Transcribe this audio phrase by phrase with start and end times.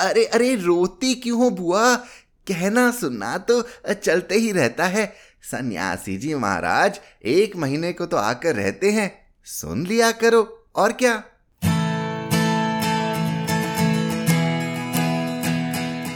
[0.00, 1.94] अरे अरे, रोती क्यों हो बुआ?
[2.46, 3.62] कहना सुनना तो
[3.94, 9.10] चलते ही रहता है। सन्यासी जी महाराज, एक महीने को तो आकर रहते हैं।
[9.46, 10.42] सुन लिया करो,
[10.76, 11.12] और क्या?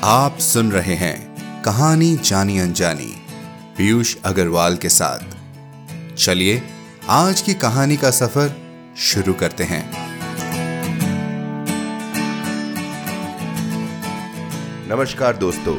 [0.05, 3.15] आप सुन रहे हैं कहानी जानी अनजानी,
[3.79, 6.63] पीयूष अग्रवाल के साथ। चलिए,
[7.09, 8.55] आज की कहानी का सफ़र
[8.99, 10.04] शुरू करते हैं।
[14.89, 15.75] नमस्कार दोस्तों,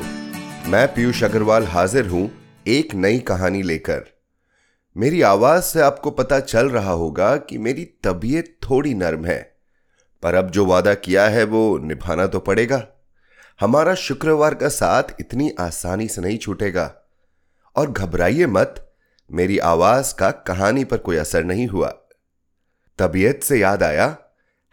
[0.71, 2.29] मैं पीयूष अग्रवाल हाजिर हूँ
[2.67, 4.05] एक नई कहानी लेकर।
[4.97, 9.57] मेरी आवाज़ से आपको पता चल रहा होगा कि मेरी तबीयत थोड़ी नर्म है,
[10.23, 12.87] पर अब जो वादा किया है वो निभाना तो पड़ेगा।
[13.59, 16.93] हमारा शुक्रवार का साथ इतनी आसानी से नहीं छूटेगा।
[17.75, 18.93] और घबराइए मत,
[19.31, 21.93] मेरी आवाज़ का कहानी पर कोई असर नहीं हुआ।
[22.99, 24.17] तबीयत से याद आया,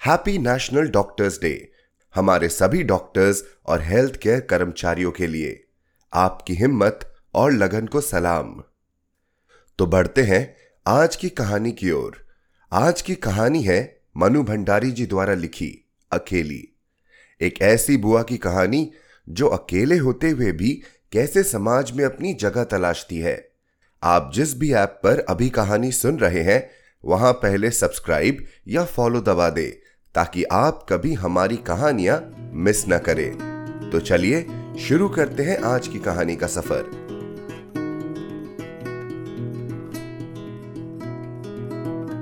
[0.07, 1.72] हैप्पी नेशनल डॉक्टर्स डे।
[2.15, 5.65] हमारे सभी डॉक्टर्स और हेल्थ केयर कर्मचारियों के लिए।
[6.15, 8.63] आपकी हिम्मत और लगन को सलाम।
[9.79, 12.27] तो बढ़ते हैं आज की कहानी की ओर।
[12.73, 16.69] आज की कहानी है मनु भंडारी जी द्वारा लिखी, अकेली।
[17.41, 18.93] एक ऐसी बुआ की कहानी
[19.29, 23.49] जो अकेले होते हुए भी कैसे समाज में अपनी जगह तलाशती है।
[24.03, 26.71] आप जिस भी ऐप पर अभी कहानी सुन रहे हैं,
[27.05, 29.82] वहाँ पहले सब्सक्राइब या फॉलो दबा दे।
[30.15, 33.53] ताकि आप कभी हमारी कहानियाँ मिस न करें।
[33.93, 34.47] तो चलिए,
[34.81, 36.83] शुरू करते हैं आज की कहानी का सफ़र।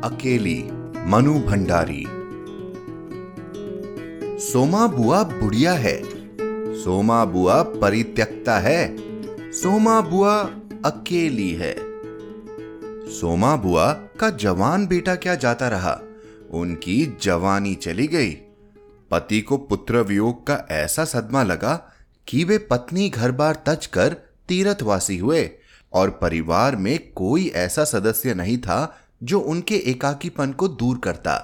[0.04, 0.70] अकेली,
[1.06, 2.06] मनु भंडारी।
[4.40, 6.02] सोमा बुआ बुढ़िया है।
[6.82, 8.96] सोमा बुआ परित्यक्ता है।
[9.52, 10.42] सोमा बुआ
[10.84, 11.76] अकेली है।
[13.08, 16.00] सोमा बुआ का जवान बेटा क्या जाता रहा?
[16.50, 18.30] उनकी जवानी चली गई।
[19.10, 21.74] पति को पुत्र वियोग का ऐसा सदमा लगा
[22.28, 24.16] कि वे पत्नी घर बार तज कर
[24.48, 25.50] तीर्थवासी हुए
[25.92, 31.36] और परिवार में कोई ऐसा सदस्य नहीं था जो उनके एकाकीपन को दूर करता।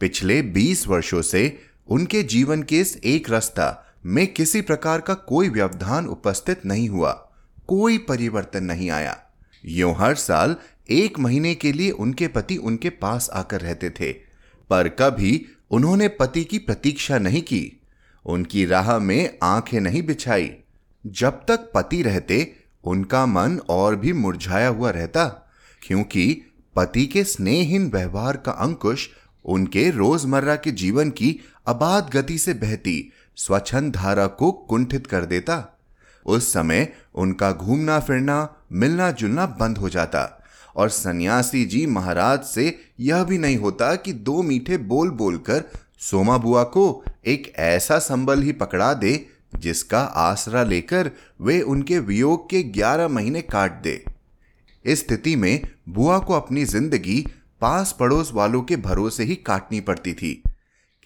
[0.00, 5.48] पिछले बीस वर्षों से उनके जीवन के इस एक रास्ता में किसी प्रकार का कोई
[5.48, 7.12] व्यवधान उपस्थित नहीं हुआ,
[7.68, 9.18] कोई परिवर्तन नहीं आया।
[9.64, 10.56] यो हर साल
[10.90, 14.12] एक महीने के लिए उनके पति उनके पास आकर रहते थे,
[14.70, 17.80] पर कभी उन्होंने पति की प्रतीक्षा नहीं की।
[18.26, 20.56] उनकी राह में आँखें नहीं बिछाई।
[21.06, 25.50] जब तक पति रहते, उनका मन और भी मुरझाया हुआ रहता,
[25.82, 26.42] क्योंकि
[26.76, 29.10] पति के स्नेहहीन व्यवहार का अंकुश
[29.44, 35.78] उनके रोज़मर्रा के जीवन की अबाध गति से बहती, स्वच्छंद धारा को कुंठित कर देता।
[36.26, 40.43] उस समय उनका घूमना फिरना मिलना जुलना बंद हो जाता।
[40.76, 45.64] और सन्यासी जी महाराज से यह भी नहीं होता कि दो मीठे बोल बोलकर
[46.00, 49.14] सोमा बुआ को एक ऐसा संबल ही पकड़ा दे
[49.58, 54.04] जिसका आसरा लेकर वे उनके वियोग के ग्यारह महीने काट दे।
[54.84, 57.20] इस स्थिति में बुआ को अपनी ज़िंदगी
[57.60, 60.42] पास पड़ोस वालों के भरोसे ही काटनी पड़ती थी।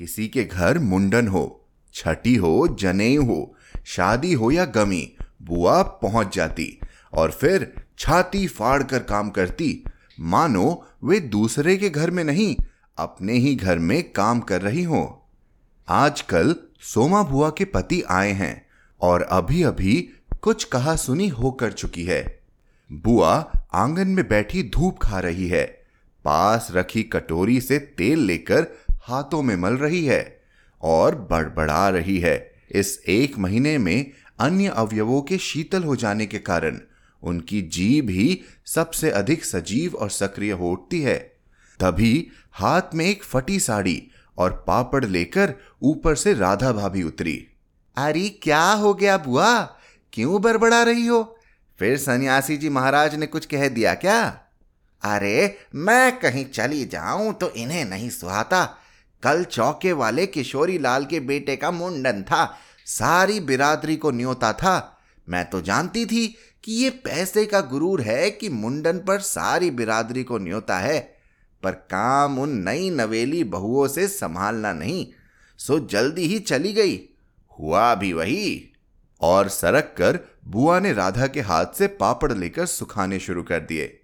[0.00, 3.54] किसी के घर मुंडन हो, छठी हो, जनेऊ हो,
[3.84, 5.12] शादी हो या गमी,
[5.42, 6.78] बुआ पहुँच जाती
[7.12, 9.84] और फिर छाती फाड़ कर काम करती।
[10.20, 12.56] मानो, वे दूसरे के घर में नहीं,
[12.98, 15.28] अपने ही घर में काम कर रही हो।
[15.88, 18.66] आजकल सोमा बुआ के पति आए हैं
[19.00, 20.08] और अभी अभी
[20.40, 22.40] कुछ कहा सुनी होकर चुकी है।
[22.92, 25.64] बुआ आँगन में बैठी धूप खा रही है।
[26.24, 28.66] पास रखी कटोरी से तेल लेकर
[29.02, 30.40] हाथों में मल रही है
[30.82, 34.10] और बड़बड़ा रही है। इस एक महीने में
[34.40, 36.80] अन्य अवयवों के शीतल हो जाने के कारण
[37.22, 41.18] उनकी जीभ ही सबसे अधिक सजीव और सक्रिय हो उठती है।
[41.80, 47.48] तभी हाथ में एक फटी साड़ी और पापड़ लेकर ऊपर से राधा भाभी उतरी।
[47.96, 49.62] अरे, क्या हो गया बुआ?
[50.12, 51.38] क्यों बड़बड़ा रही हो?
[51.78, 54.40] फिर सन्यासी जी महाराज ने कुछ कह दिया क्या?
[55.02, 58.78] अरे, मैं कहीं चली जाऊँ तो इन्हें नहीं सुहाता।
[59.22, 64.98] कल चौके वाले किशोरी लाल के बेटे का मुंडन था। सारी बिरादरी को न्योता था।
[65.28, 70.24] मैं तो जानती थी कि ये पैसे का गुरूर है कि मुंडन पर सारी बिरादरी
[70.24, 70.98] को न्योता है,
[71.62, 75.06] पर काम उन नई नवेली बहुओं से संभालना नहीं,
[75.58, 77.00] सो जल्दी ही चली गई।
[77.60, 78.72] हुआ भी वही।
[79.20, 84.00] और सरक कर बुआ ने राधा के हाथ से पापड़ लेकर सुखाने शुरू कर दिए।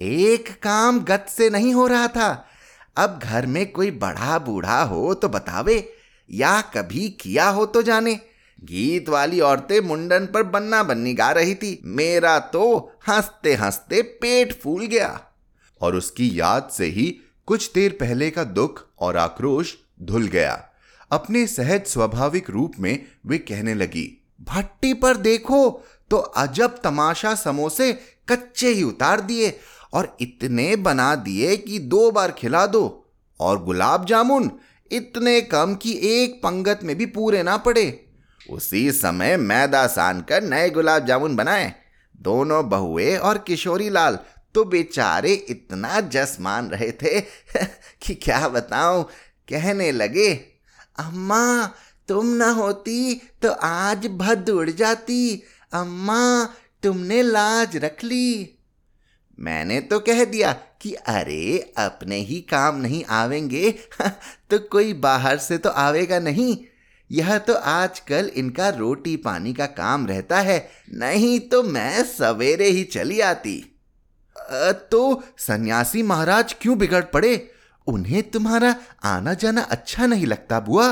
[0.00, 2.46] एक काम गत से नहीं हो रहा था।
[2.96, 5.92] अब घर में कोई बड़ा बूढ़ा हो तो बतावे,
[6.30, 8.20] या कभी किया हो तो जाने।
[8.58, 14.52] गीत वाली औरतें मुंडन पर बन्ना बन्नी गा रही थी। मेरा तो हँसते हँसते पेट
[14.52, 15.20] फूल गया।
[15.80, 17.06] और उसकी याद से ही
[17.48, 20.64] कुछ देर पहले का दुख और आक्रोश धुल गया।
[21.10, 24.06] अपने सहज स्वाभाविक रूप में वे कहने लगी,
[24.40, 25.68] भट्टी पर देखो
[26.10, 27.92] तो अजब तमाशा समोसे
[28.28, 29.52] कच्चे ही उतार दिए
[29.92, 33.04] और इतने बना दिए कि दो बार खिला दो।
[33.40, 34.50] और गुलाब जामुन,
[34.90, 38.07] इतने कम कि एक पंगत में भी पूरे ना पड़े।
[38.50, 41.74] उसी समय मैदा सान कर नए गुलाब जामुन बनाए।
[42.20, 44.18] दोनों बहुए और किशोरी लाल
[44.54, 47.20] तो बेचारे इतना जस मान रहे थे
[48.02, 49.04] कि क्या बताऊँ,
[49.48, 50.34] कहने लगे,
[50.98, 51.72] अम्मा,
[52.08, 55.42] तुम ना होती तो आज भद उड़ जाती।
[55.72, 56.48] अम्मा,
[56.82, 58.58] तुमने लाज रख ली।
[59.40, 63.74] मैंने तो कह दिया कि, अरे, अपने ही काम नहीं आवेंगे
[64.50, 66.58] तो कोई बाहर से तो आवेगा नहीं।
[67.10, 70.58] यह तो आजकल इनका रोटी पानी का काम रहता है,
[70.94, 73.56] नहीं तो मैं सवेरे ही चली आती।
[74.90, 77.50] तो सन्यासी महाराज क्यों बिगड़ पड़े?
[77.86, 78.74] उन्हें तुम्हारा
[79.04, 80.88] आना जाना अच्छा नहीं लगता, बुआ?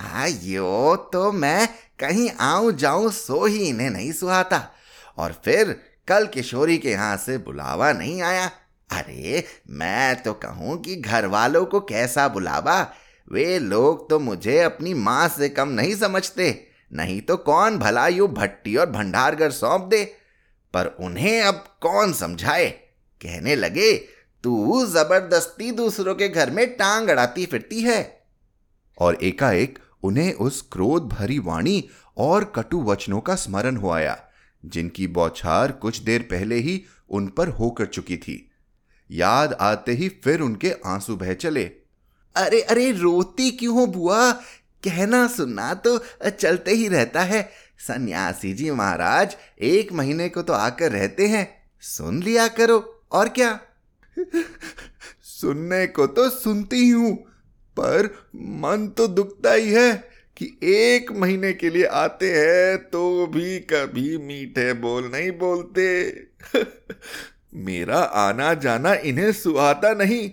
[0.00, 1.68] आयो तो मैं
[1.98, 4.60] कहीं आऊँ जाऊँ सो ही इन्हें नहीं सुहाता।
[5.18, 8.50] और फिर कल किशोरी के यहाँ से बुलावा नहीं आया।
[8.90, 12.82] अरे, मैं तो कहूँ कि घर वालों को कैसा बुलावा?
[13.32, 18.28] वे लोग तो मुझे अपनी माँ से कम नहीं समझते। नहीं तो कौन भला यू
[18.28, 20.04] भट्टी और भंडारगर सौंप दे?
[20.74, 22.70] पर उन्हें अब कौन समझाए?
[23.22, 23.92] कहने लगे,
[24.42, 28.26] तू ज़बरदस्ती दूसरों के घर में टांग अड़ाती फिरती है।
[28.98, 34.24] और एकाएक उन्हें उस क्रोध भरी वाणी और कटु वचनों का स्मरण हो आया,
[34.64, 38.50] जिनकी बौछार कुछ देर पहले ही उन पर होकर चुकी थी।
[39.10, 41.83] याद आते ही फिर उनके आँसू बह चले।
[42.36, 44.32] अरे अरे, रोती क्यों हो बुआ?
[44.84, 50.92] कहना सुनना तो चलते ही रहता है। सन्यासी जी महाराज, एक महीने को तो आकर
[50.92, 53.60] रहते हैं। सुन लिया करो, और क्या?
[55.22, 57.12] सुनने को तो सुनती ही
[57.76, 59.92] पर मन तो दुखता ही है
[60.36, 66.10] कि एक महीने के लिए आते हैं तो भी कभी मीठे बोल नहीं बोलते।
[67.54, 70.30] मेरा आना जाना इन्हें सुहाता नहीं।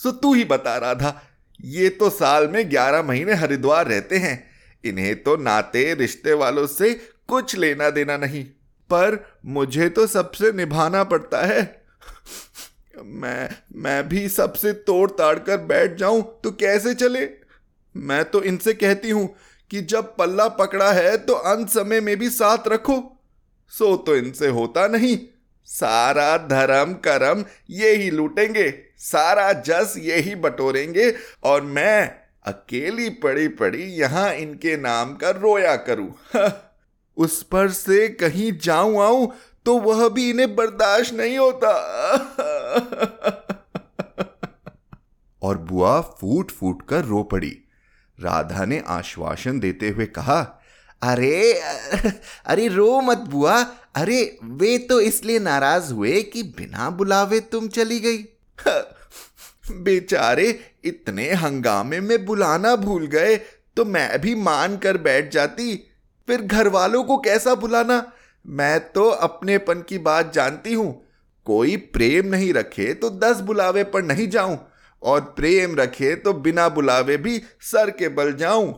[0.00, 1.22] सो तू ही बता रहा था
[1.60, 4.50] ये तो साल में ग्यारह महीने हरिद्वार रहते हैं।
[4.84, 6.92] इन्हें तो नाते, रिश्ते वालों से
[7.28, 8.44] कुछ लेना देना नहीं।
[8.90, 11.60] पर मुझे तो सबसे निभाना पड़ता है।
[13.04, 17.28] मैं मैं भी सबसे तोड़ ताड़ कर बैठ जाऊँ तो कैसे चले?
[17.96, 19.28] मैं तो इनसे कहती हूँ
[19.70, 22.96] कि जब पल्ला पकड़ा है तो अंत समय में भी साथ रखो।
[23.72, 25.18] सो तो इनसे होता नहीं।
[25.70, 31.12] सारा धर्म करम ये ही लूटेंगे, सारा जस ये ही बटोरेंगे
[31.44, 32.10] और मैं
[32.44, 36.12] अकेली पड़ी पड़ी यहाँ इनके नाम का रोया करूँ।
[37.16, 39.32] उस पर से कहीं जाऊँ आऊँ
[39.66, 41.72] तो वह भी इन्हें बर्दाश्त नहीं होता।
[45.42, 47.56] और बुआ फूट फूट कर रो पड़ी।
[48.18, 50.40] राधा ने आश्वासन देते हुए कहा,
[51.02, 51.52] अरे
[52.46, 53.62] अरे रो मत बुआ
[53.94, 58.18] अरे, वे तो इसलिए नाराज़ हुए कि बिना बुलावे तुम चली गई।
[59.84, 60.48] बेचारे,
[60.84, 63.36] इतने हंगामे में बुलाना भूल गए
[63.76, 65.74] तो मैं भी मान कर बैठ जाती।
[66.28, 68.02] फिर घर वालों को कैसा बुलाना?
[68.44, 70.92] मैं तो अपनेपन की बात जानती हूँ।
[71.46, 74.58] कोई प्रेम नहीं रखे तो दस बुलावे पर नहीं जाऊँ,
[75.02, 78.72] और प्रेम रखे तो बिना बुलावे भी सर के बल जाऊँ।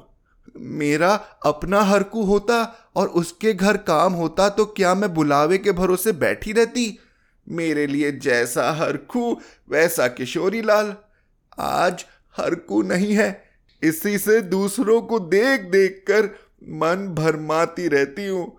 [0.57, 1.15] मेरा
[1.47, 2.63] अपना हरकू होता
[2.97, 6.99] और उसके घर काम होता तो क्या मैं बुलावे के भरोसे बैठी रहती?
[7.47, 9.41] मेरे लिए जैसा हरकू
[9.71, 10.95] वैसा किशोरी लाल।
[11.59, 12.05] आज
[12.37, 13.45] हरकू नहीं है,
[13.83, 16.27] इसी से दूसरों को देख देख कर
[16.79, 18.57] मन भरमाती रहती हूँ।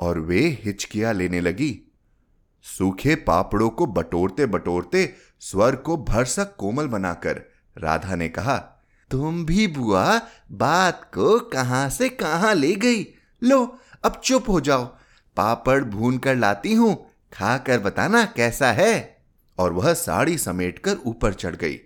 [0.00, 1.80] और वे हिचकिया लेने लगी।
[2.64, 7.40] सूखे पापड़ों को बटोरते बटोरते स्वर को भरसक कोमल बनाकर
[7.78, 8.56] राधा ने कहा,
[9.10, 10.20] तुम भी बुआ
[10.52, 13.06] बात को कहाँ से कहाँ ले गई?
[13.42, 14.84] लो, अब चुप हो जाओ।
[15.36, 19.22] पापड़ भून कर लाती हूँ, खाकर बताना कैसा है?
[19.58, 21.80] और वह साड़ी समेटकर ऊपर चढ़ गई।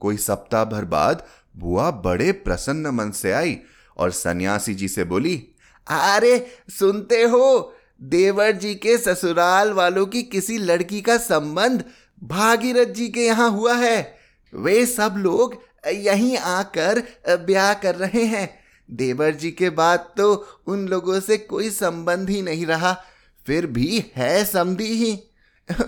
[0.00, 3.60] कोई सप्ताह भर बाद बुआ बड़े प्रसन्न मन से आई
[3.96, 5.48] और सन्यासी जी से बोली,
[5.88, 7.74] अरे, सुनते हो?
[8.02, 11.84] देवर जी के ससुराल वालों की किसी लड़की का संबंध
[12.24, 14.17] भागीरथ जी के यहाँ हुआ है।
[14.54, 18.58] वे सब लोग यहीं आकर ब्याह कर रहे हैं।
[18.90, 23.04] देवर जी के बाद तो उन लोगों से कोई संबंध ही नहीं रहा,
[23.46, 25.22] फिर भी है समझी ही।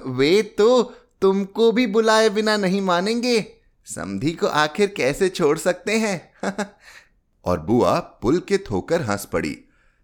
[0.06, 0.82] वे तो
[1.22, 3.46] तुमको भी बुलाए बिना नहीं मानेंगे।
[3.86, 6.32] समधी को आखिर कैसे छोड़ सकते हैं?
[7.44, 9.58] और बुआ पुलकित होकर हंस पड़ी।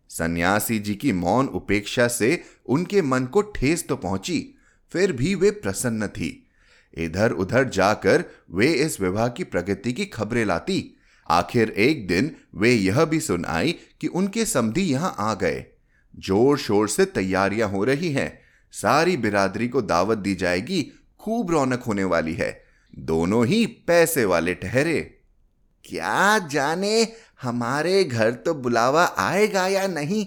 [0.09, 4.55] सन्यासी जी की मौन उपेक्षा से उनके मन को ठेस तो पहुँची,
[4.93, 6.46] फिर भी वे प्रसन्न थी।
[6.97, 10.83] इधर उधर जाकर वे इस विवाह की प्रगति की खबरें लाती।
[11.27, 15.65] आखिर एक दिन वे यह भी सुन आई कि उनके समधी यहाँ आ गए।
[16.15, 18.39] ज़ोर शोर से तैयारियाँ हो रही हैं।
[18.75, 20.83] सारी बिरादरी को दावत दी जाएगी,
[21.21, 22.51] खूब रौनक होने वाली है।
[22.99, 25.01] दोनों ही पैसे वाले ठहरे।
[25.85, 27.07] क्या जाने,
[27.43, 30.27] हमारे घर तो बुलावा आएगा या नहीं?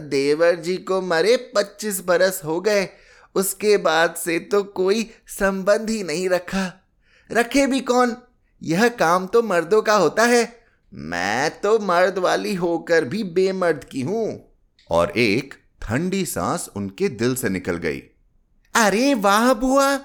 [0.00, 2.84] देवर जी को मरे पच्चीस बरस हो गए।
[3.36, 6.72] उसके बाद से तो कोई संबंध ही नहीं रखा।
[7.32, 8.16] रखे भी कौन?
[8.62, 10.58] यह काम तो मर्दों का होता है।
[10.94, 14.52] मैं तो मर्द वाली होकर भी बेमर्द की हूँ।
[14.90, 18.02] और एक ठंडी सांस उनके दिल से निकल गई।
[18.74, 19.96] अरे वाह बुआ,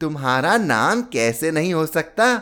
[0.00, 2.38] तुम्हारा नाम कैसे नहीं हो सकता?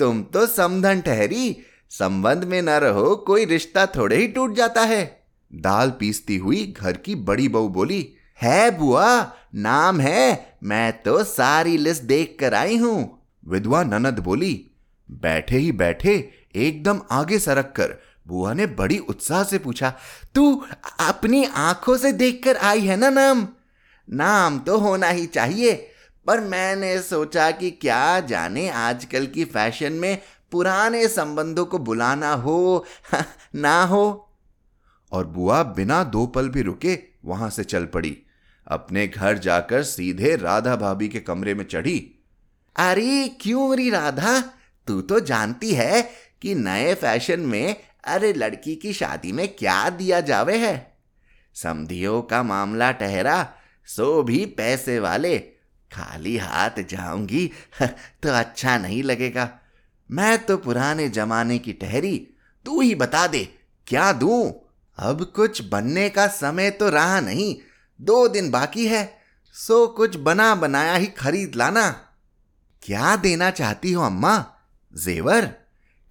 [0.00, 1.56] तुम तो समधन ठहरी,
[1.90, 6.96] संबंध में न रहो, कोई रिश्ता थोड़े ही टूट जाता है। दाल पीसती हुई घर
[6.96, 12.76] की बड़ी बहू बोली है बुआ, नाम है। मैं तो सारी लिस्ट देख कर आई
[12.76, 14.70] हूँ। विधवा ननद बोली,
[15.10, 19.94] बैठे ही बैठे, एकदम आगे सरक कर। बुआ ने बड़ी उत्साह से पूछा,
[20.34, 20.64] तू
[21.00, 23.48] अपनी आँखों से देखकर आई है ना नाम?
[24.10, 25.90] नाम तो होना ही चाहिए,
[26.26, 30.18] पर मैंने सोचा कि क्या जाने आजकल की फ़ैशन में
[30.52, 32.84] पुराने संबंधों को बुलाना हो,
[33.54, 34.30] ना हो।
[35.12, 38.22] और बुआ बिना दो पल भी रुके वहाँ से चल पड़ी।
[38.68, 42.24] अपने घर जाकर सीधे राधा भाभी के कमरे में चढ़ी।
[42.76, 44.40] अरे, क्यों री राधा?
[44.86, 46.10] तू तो जानती है
[46.42, 50.96] कि नए फ़ैशन में, अरे, लड़की की शादी में क्या दिया जावे है।
[51.54, 53.54] समधियों का मामला ठहरा,
[53.86, 55.38] सो भी पैसे वाले।
[55.92, 57.50] खाली हाथ जाऊँगी
[58.22, 59.58] तो अच्छा नहीं लगेगा।
[60.10, 62.28] मैं तो पुराने जमाने की ठहरी,
[62.64, 63.48] तू ही बता दे,
[63.86, 64.70] क्या दूँ?
[64.98, 67.56] अब कुछ बनने का समय तो रहा नहीं।
[68.00, 69.18] दो दिन बाकी है,
[69.52, 71.90] सो कुछ बना बनाया ही खरीद लाना।
[72.82, 74.46] क्या देना चाहती हो अम्मा?
[75.04, 75.54] जेवर,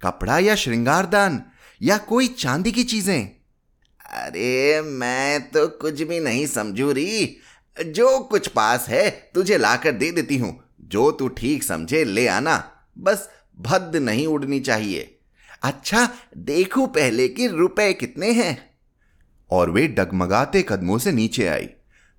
[0.02, 1.42] कपड़ा या श्रृंगारदान,
[1.82, 3.28] या कोई चांदी की चीज़ें?
[4.06, 7.36] अरे मैं तो कुछ भी नहीं समझू री।
[7.86, 12.72] जो कुछ पास है, तुझे लाकर दे देती हूँ। जो तू ठीक समझे, ले आना।
[12.98, 15.18] बस भद्द नहीं उड़नी चाहिए।
[15.62, 18.70] अच्छा देखू पहले कि रुपए कितने हैं।
[19.50, 21.68] और वे डगमगाते कदमों से नीचे आई।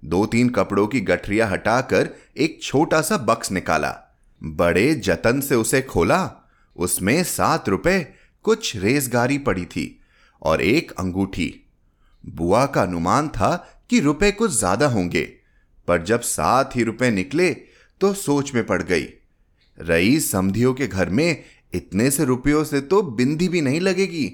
[0.03, 3.95] दो तीन कपड़ों की गठरिया हटाकर एक छोटा सा बक्स निकाला।
[4.41, 6.19] बड़े जतन से उसे खोला।
[6.75, 7.99] उसमें सात रुपए,
[8.45, 9.99] कुछ रेजगारी पड़ी थी
[10.41, 11.53] और एक अंगूठी।
[12.23, 13.55] बुआ का अनुमान था
[13.89, 15.23] कि रुपए कुछ ज़्यादा होंगे,
[15.87, 17.49] पर जब सात ही रुपए निकले
[18.01, 19.07] तो सोच में पड़ गई।
[19.77, 24.31] रई समधियों के घर में इतने से रुपयों से तो बिंदी भी नहीं लगेगी।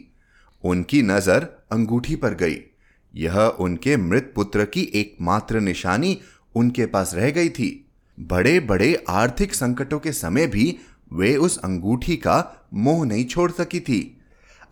[0.63, 2.60] उनकी नज़र अंगूठी पर गई।
[3.15, 6.22] यह उनके मृत पुत्र की एकमात्र निशानी
[6.55, 7.86] उनके पास रह गई थी।
[8.20, 10.77] बड़े बड़े आर्थिक संकटों के समय भी
[11.13, 14.22] वे उस अंगूठी का मोह नहीं छोड़ सकी थी।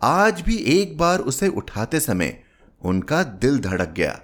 [0.02, 2.42] आज भी एक बार उसे उठाते समय
[2.82, 4.20] उनका दिल धड़क गया।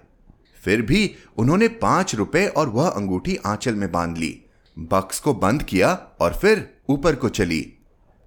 [0.64, 4.44] फिर भी उन्होंने पाँच रुपए और वह अंगूठी आंचल में बाँध ली।
[4.78, 7.60] बक्स को बंद किया और फिर ऊपर को चली।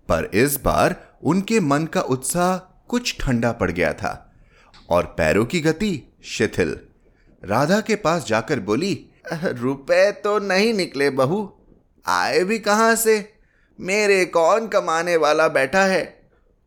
[0.09, 2.57] पर इस बार उनके मन का उत्साह
[2.87, 4.30] कुछ ठंडा पड़ गया था।
[4.91, 5.91] और पैरों की गति
[6.23, 6.77] शिथिल।
[7.43, 8.93] राधा के पास जाकर बोली
[9.33, 11.51] रुपए तो नहीं निकले बहू।
[12.05, 13.33] आए भी कहाँ से?
[13.79, 16.21] मेरे कौन कमाने वाला बैठा है?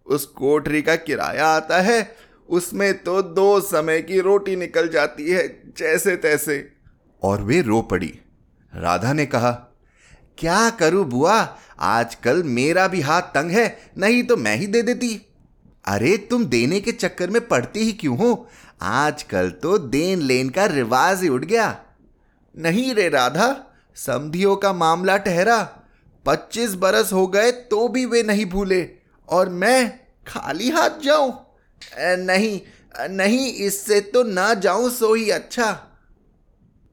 [0.06, 2.16] उस कोठरी का किराया आता है,
[2.48, 5.46] उसमें तो दो समय की रोटी निकल जाती है
[5.78, 6.56] जैसे तैसे
[7.22, 8.12] और वे रो पड़ी।
[8.72, 9.50] राधा ने कहा,
[10.38, 11.58] क्या करूँ बुआ?
[11.78, 15.20] आजकल मेरा भी हाथ तंग है, नहीं तो मैं ही दे देती।
[15.84, 18.48] अरे, तुम देने के चक्कर में पड़ती ही क्यों हो?
[18.82, 21.76] आजकल तो देन लेन का रिवाज ही उठ गया।
[22.54, 23.54] नहीं रे राधा,
[23.96, 25.62] समधियों का मामला ठहरा।
[26.26, 28.88] पच्चीस बरस हो गए तो भी वे नहीं भूले,
[29.28, 31.32] और मैं खाली हाथ जाऊँ?
[31.98, 32.60] नहीं
[33.10, 35.72] नहीं, इससे तो ना जाऊँ सो ही अच्छा।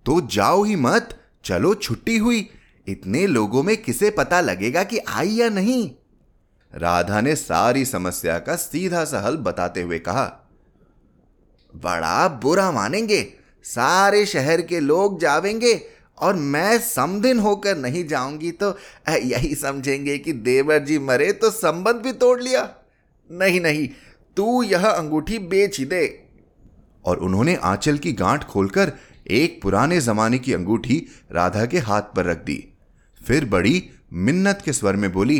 [0.06, 1.10] तो जाओ ही मत,
[1.46, 2.50] चलो छुट्टी हुई।
[2.88, 5.90] इतने लोगों में किसे पता लगेगा कि आई या नहीं?
[6.74, 10.26] राधा ने सारी समस्या का सीधा सा हल बताते हुए कहा,
[11.74, 13.22] बड़ा बुरा मानेंगे,
[13.66, 15.80] सारे शहर के लोग जावेंगे
[16.18, 18.76] और मैं समदिन होकर नहीं जाऊँगी तो
[19.10, 22.68] यही समझेंगे कि देवर जी मरे तो संबंध भी तोड़ लिया।
[23.30, 23.88] नहीं नहीं,
[24.38, 26.04] तू यह अंगूठी बेच ही दे।
[27.06, 28.92] और उन्होंने आंचल की गांठ खोलकर
[29.32, 32.64] एक पुराने जमाने की अंगूठी राधा के हाथ पर रख दी।
[33.22, 35.40] फिर बड़ी मिन्नत के स्वर में बोली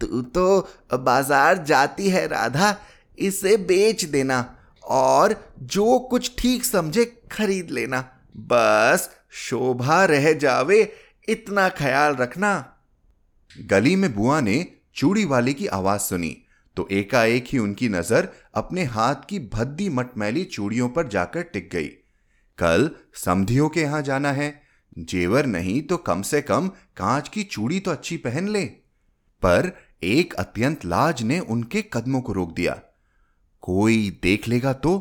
[0.00, 2.76] तू तो बाज़ार जाती है, राधा।
[3.18, 4.38] इसे बेच देना
[4.84, 8.00] और जो कुछ ठीक समझे खरीद लेना।
[8.48, 10.80] बस शोभा रह जावे,
[11.28, 12.52] इतना ख्याल रखना।
[13.56, 14.66] गली में बुआ ने
[14.96, 16.36] चूड़ी वाले की आवाज़ सुनी
[16.76, 21.88] तो एकाएक ही उनकी नज़र अपने हाथ की भद्दी मटमैली चूड़ियों पर जाकर टिक गई।
[22.58, 24.48] कल समधियों के यहाँ जाना है।
[24.96, 28.64] जेवर नहीं तो कम से कम कांच की चूड़ी तो अच्छी पहन ले।
[29.42, 29.70] पर
[30.02, 32.80] एक अत्यंत लाज ने उनके कदमों को रोक दिया।
[33.62, 34.98] कोई देख लेगा तो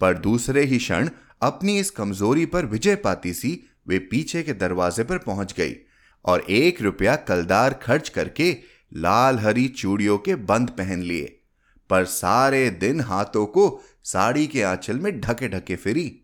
[0.00, 1.08] पर दूसरे ही क्षण
[1.42, 5.74] अपनी इस कमज़ोरी पर विजय पाती सी, वे पीछे के दरवाजे पर पहुँच गई
[6.24, 8.56] और एक रुपया कलदार खर्च करके
[8.92, 11.24] लाल हरी चूड़ियों के बंद पहन लिए,
[11.90, 16.20] पर सारे दिन हाथों को साड़ी के आंचल में ढके ढके फिरी।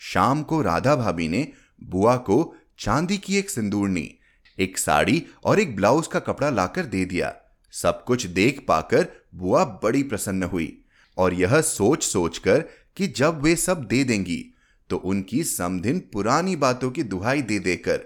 [0.00, 1.48] शाम को राधा भाभी ने
[1.84, 4.10] बुआ को चांदी की एक सिंदूरनी
[4.58, 7.34] एक साड़ी और एक ब्लाउज का कपड़ा लाकर दे दिया।
[7.72, 10.84] सब कुछ देख पाकर बुआ बड़ी प्रसन्न हुई
[11.18, 12.60] और यह सोच सोचकर
[12.96, 14.44] कि जब वे सब दे देंगी
[14.90, 18.00] तो उनकी समधिन पुरानी बातों की दुहाई दे देकर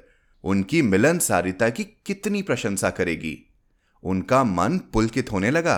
[0.45, 3.39] उनकी मिलन सारिता की कितनी प्रशंसा करेगी।
[4.03, 5.77] उनका मन पुलकित होने लगा।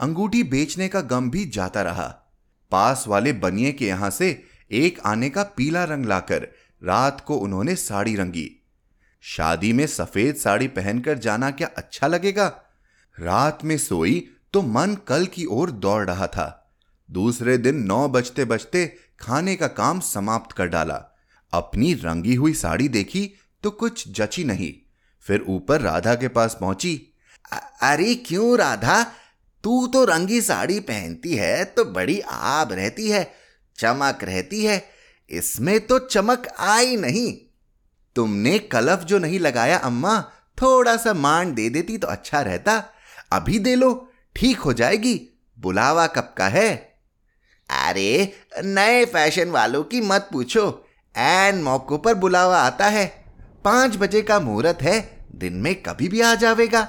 [0.00, 2.06] अंगूठी बेचने का गम भी जाता रहा।
[2.70, 6.48] पास वाले बनिए के यहाँ से एक आने का पीला रंग लाकर
[6.82, 8.50] रात को उन्होंने साड़ी रंगी।
[9.22, 12.46] शादी में सफ़ेद साड़ी पहनकर जाना क्या अच्छा लगेगा?
[13.18, 16.74] रात में सोई तो मन कल की ओर दौड़ रहा था।
[17.08, 18.86] दूसरे दिन नौ बजते बजते
[19.20, 20.94] खाने का काम समाप्त कर डाला।
[21.52, 23.30] अपनी रंगी हुई साड़ी देखी
[23.62, 24.72] तो कुछ जची नहीं।
[25.24, 27.00] फिर ऊपर राधा के पास पहुँची।
[27.82, 29.02] अरे क्यों राधा?
[29.64, 33.30] तू तो रंगी साड़ी पहनती है तो बड़ी आब रहती है,
[33.78, 34.78] चमक रहती है।
[35.30, 37.38] इसमें तो चमक आई नहीं।
[38.16, 40.20] तुमने कलफ जो नहीं लगाया, अम्मा,
[40.62, 42.84] थोड़ा सा मान दे देती तो अच्छा रहता।
[43.32, 46.98] अभी दे लो, ठीक हो जाएगी, बुलावा कब का है?
[47.70, 48.32] अरे,
[48.64, 53.24] नए फ़ैशन वालों की मत पूछो एन मौकों पर बुलावा आता है।
[53.64, 56.88] पाँच बजे का मुहूर्त है, दिन में कभी भी आ जाएगा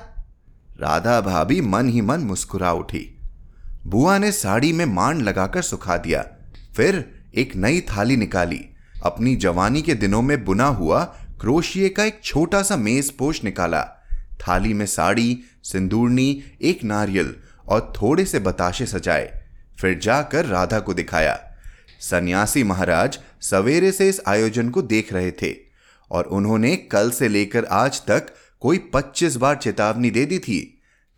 [0.79, 3.19] राधा भाभी मन ही मन मुस्कुरा उठी।
[3.85, 6.27] बुआ ने साड़ी में मान लगाकर सुखा दिया।
[6.75, 8.59] फिर एक नई थाली निकाली।
[9.05, 11.03] अपनी जवानी के दिनों में बुना हुआ
[11.41, 13.81] क्रोशिए का एक छोटा सा मेज पोष निकाला।
[14.41, 17.35] थाली में साड़ी, सिंदूरनी, एक नारियल
[17.67, 19.43] और थोड़े से बताशे सजाए।
[19.79, 21.39] फिर जाकर राधा को दिखाया।
[22.01, 25.53] सन्यासी महाराज सवेरे से इस आयोजन को देख रहे थे
[26.11, 28.27] और उन्होंने कल से लेकर आज तक
[28.61, 30.59] कोई पच्चीस बार चेतावनी दे दी थी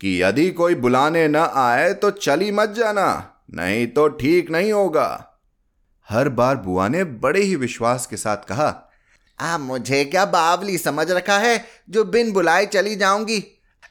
[0.00, 5.29] कि यदि कोई बुलाने न आए तो चली मत जाना, नहीं तो ठीक नहीं होगा।
[6.10, 8.90] हर बार बुआ ने बड़े ही विश्वास के साथ कहा,
[9.40, 13.44] आ, मुझे क्या बावली समझ रखा है जो बिन बुलाए चली जाऊँगी?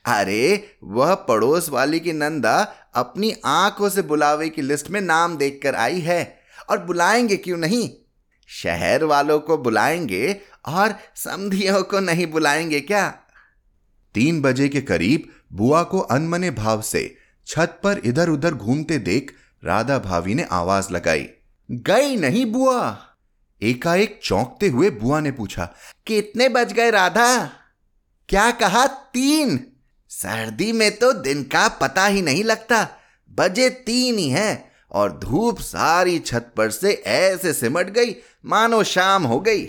[0.06, 5.76] अरे, वह पड़ोस वाली की नंदा अपनी आँखों से बुलावे की लिस्ट में नाम देखकर
[5.76, 7.90] आई है, और बुलाएँगे क्यों नहीं?
[8.48, 13.10] शहर वालों को बुलाएँगे और समधियों को नहीं बुलाएँगे क्या?
[14.14, 19.34] तीन बजे के करीब बुआ को अनमने भाव से छत पर इधर उधर घूमते देख
[19.66, 21.30] राधा भाभी ने आवाज़ लगाई।
[21.70, 22.98] गई नहीं बुआ।
[23.62, 25.74] एकाएक चौंकते हुए बुआ ने पूछा,
[26.08, 27.52] कितने बज गए राधा?
[28.30, 29.60] क्या कहा तीन?
[30.10, 32.88] सर्दी में तो दिन का पता ही नहीं लगता।
[33.32, 39.24] बजे तीन ही है और धूप सारी छत पर से ऐसे सिमट गई, मानो शाम
[39.24, 39.66] हो गई।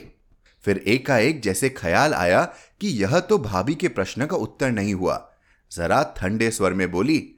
[0.65, 2.43] फिर एकाएक जैसे ख्याल आया
[2.81, 5.31] कि यह तो भाभी के प्रश्न का उत्तर नहीं हुआ।
[5.73, 7.35] जरा ठंडे स्वर में बोली,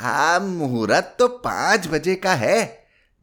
[0.00, 2.81] आ, मुहूर्त तो पाँच बजे का है।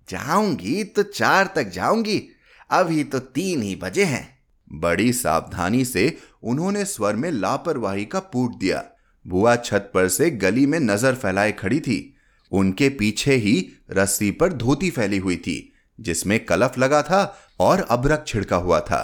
[0.10, 2.22] जाऊँगी तो चार तक जाऊँगी।
[2.70, 4.28] अभी तो तीन ही बजे हैं।
[4.72, 8.84] बड़ी सावधानी से उन्होंने स्वर में लापरवाही का पूट दिया।
[9.26, 12.16] बुआ छत पर से गली में नज़र फैलाए खड़ी थी।
[12.52, 13.56] उनके पीछे ही
[13.92, 17.24] रस्सी पर धोती फैली हुई थी, जिसमें कलफ लगा था
[17.60, 19.02] और अबरक छिड़का हुआ था।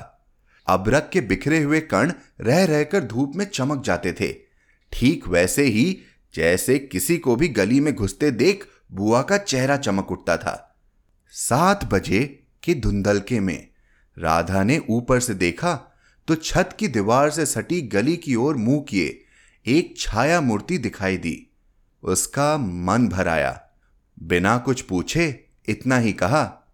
[0.67, 4.31] अबरक के बिखरे हुए कण रह रहकर धूप में चमक जाते थे।
[4.93, 5.97] ठीक वैसे ही,
[6.33, 10.64] जैसे किसी को भी गली में घुसते देख बुआ का चेहरा चमक उठता था।
[11.37, 13.67] सात बजे के धुंधलके में
[14.19, 15.73] राधा ने ऊपर से देखा
[16.27, 19.25] तो छत की दीवार से सटी गली की ओर मुँह किए
[19.65, 21.51] एक छाया मूर्ति दिखाई दी।
[22.03, 23.61] उसका मन भर आया।
[24.19, 26.73] बिना कुछ पूछे इतना ही कहा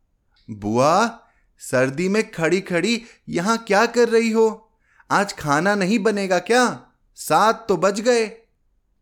[0.50, 1.19] बुआ
[1.60, 4.71] सर्दी में खड़ी खड़ी यहाँ क्या कर रही हो?
[5.12, 6.86] आज खाना नहीं बनेगा क्या?
[7.15, 8.32] सात तो बज गए।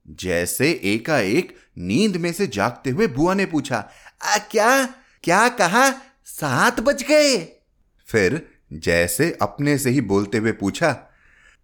[0.08, 3.90] जैसे एकाएक नींद में से जागते हुए बुआ ने पूछा
[4.24, 4.94] आ, क्या?
[5.24, 5.90] क्या कहा?
[6.26, 7.38] सात बज गए।
[8.08, 8.42] फिर
[8.74, 10.92] जैसे अपने से ही बोलते हुए पूछा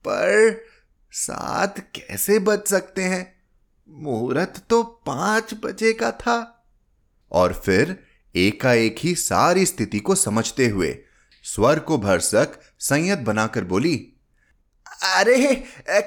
[0.07, 0.65] पर
[1.11, 3.35] सात कैसे बज सकते हैं?
[3.89, 6.65] मुहूर्त तो पाँच बजे का था।
[7.31, 7.97] और फिर
[8.35, 10.97] एकाएक ही सारी स्थिति को समझते हुए
[11.43, 13.95] स्वर को भरसक संयत बनाकर बोली
[15.03, 15.55] अरे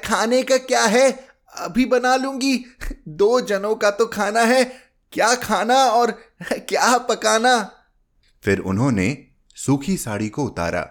[0.04, 1.10] खाने का क्या है?
[1.56, 2.64] अभी बना लूँगी।
[3.08, 6.10] दो जनों का तो खाना है। क्या खाना और
[6.52, 7.72] क्या पकाना?
[8.44, 10.88] फिर उन्होंने सूखी साड़ी को उतारा।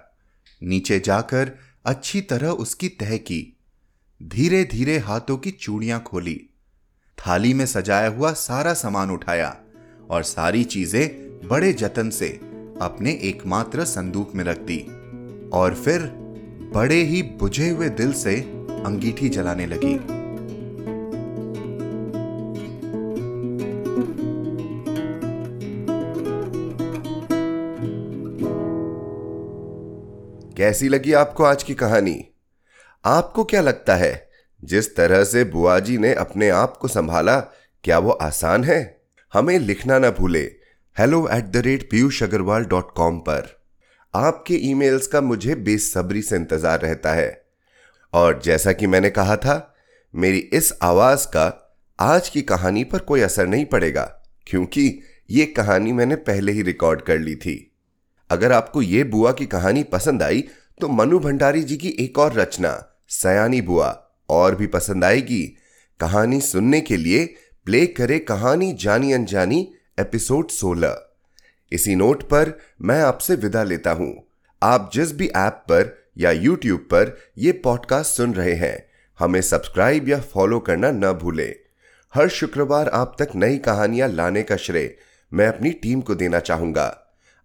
[0.64, 1.52] नीचे जाकर
[1.86, 3.58] अच्छी तरह उसकी तह की।
[4.24, 6.50] धीरे धीरे हाथों की चूड़ियाँ खोली।
[7.18, 9.58] थाली में सजाया हुआ सारा सामान उठाया
[10.10, 11.08] और सारी चीज़ें
[11.48, 12.30] बड़े जतन से
[12.82, 14.80] अपने एकमात्र संदूक में रख दी
[15.50, 16.12] और फिर
[16.74, 18.36] बड़े ही बुझे हुए दिल से
[18.86, 20.27] अंगीठी जलाने लगी।
[30.58, 32.34] कैसी लगी आपको आज की कहानी?
[33.06, 34.30] आपको क्या लगता है,
[34.64, 37.40] जिस तरह से बुआ जी ने अपने आप को संभाला,
[37.84, 39.02] क्या वो आसान है?
[39.34, 40.42] हमें लिखना ना भूले।
[40.98, 43.62] Hello at the rate Piyush Agrawal dot com पर।
[44.14, 47.46] आपके ईमेल्स का मुझे बेसब्री से इंतज़ार रहता है।
[48.14, 49.76] और जैसा कि मैंने कहा था,
[50.14, 54.04] मेरी इस आवाज़ का आज की कहानी पर कोई असर नहीं पड़ेगा,
[54.48, 57.77] क्योंकि ये कहानी मैंने पहले ही रिकॉर्ड कर ली थी।
[58.30, 60.44] अगर आपको ये बुआ की कहानी पसंद आई
[60.82, 65.44] तो मनु भंडारी जी की एक और रचना, सयानी बुआ, और भी पसंद आएगी।
[66.00, 67.26] कहानी सुनने के लिए
[67.66, 70.96] प्ले करे कहानी जानी अनजानी, एपिसोड 16
[71.72, 74.14] इसी नोट पर मैं आपसे विदा लेता हूँ।
[74.64, 78.78] आप जिस भी ऐप पर या यूट्यूब पर यह पॉडकास्ट सुन रहे हैं,
[79.20, 81.56] हमें सब्सक्राइब या फॉलो करना न भूलें।
[82.14, 84.98] हर शुक्रवार आप तक नई कहानियाँ लाने का श्रेय
[85.34, 87.07] मैं अपनी टीम को देना चाहूँगा।